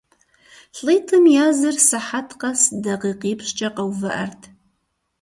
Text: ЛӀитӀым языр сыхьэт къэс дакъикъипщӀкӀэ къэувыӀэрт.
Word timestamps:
ЛӀитӀым 0.83 1.25
языр 1.47 1.75
сыхьэт 1.87 2.29
къэс 2.39 2.61
дакъикъипщӀкӀэ 2.83 3.69
къэувыӀэрт. 3.75 4.41